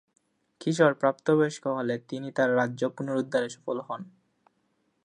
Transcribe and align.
কিশোর 0.61 0.93
প্রাপ্তবয়স্ক 0.93 1.63
হলে 1.77 1.95
তিনি 2.09 2.27
তার 2.31 2.49
রাজ্য 2.55 2.81
পুনরুদ্ধারে 2.89 3.49
সফল 3.49 3.77
হন। 3.81 4.01